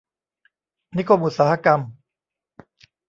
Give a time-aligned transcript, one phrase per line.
[0.97, 1.79] นิคมอุตสาหกรรม